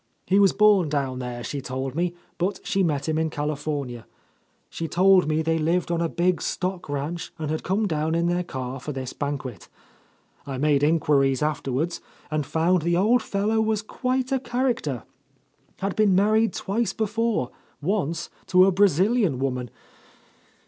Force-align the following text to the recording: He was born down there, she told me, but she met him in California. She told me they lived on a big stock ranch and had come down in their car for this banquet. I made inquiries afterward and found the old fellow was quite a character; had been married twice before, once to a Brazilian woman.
He 0.25 0.39
was 0.39 0.51
born 0.51 0.89
down 0.89 1.19
there, 1.19 1.43
she 1.43 1.61
told 1.61 1.93
me, 1.93 2.15
but 2.39 2.59
she 2.65 2.81
met 2.81 3.07
him 3.07 3.19
in 3.19 3.29
California. 3.29 4.07
She 4.67 4.87
told 4.87 5.27
me 5.27 5.43
they 5.43 5.59
lived 5.59 5.91
on 5.91 6.01
a 6.01 6.09
big 6.09 6.41
stock 6.41 6.89
ranch 6.89 7.31
and 7.37 7.51
had 7.51 7.61
come 7.61 7.87
down 7.87 8.15
in 8.15 8.25
their 8.25 8.43
car 8.43 8.79
for 8.79 8.93
this 8.93 9.13
banquet. 9.13 9.69
I 10.43 10.57
made 10.57 10.81
inquiries 10.81 11.43
afterward 11.43 11.99
and 12.31 12.47
found 12.47 12.81
the 12.81 12.97
old 12.97 13.21
fellow 13.21 13.61
was 13.61 13.83
quite 13.83 14.31
a 14.31 14.39
character; 14.39 15.03
had 15.81 15.95
been 15.95 16.15
married 16.15 16.53
twice 16.53 16.93
before, 16.93 17.51
once 17.79 18.31
to 18.47 18.65
a 18.65 18.71
Brazilian 18.71 19.37
woman. 19.37 19.69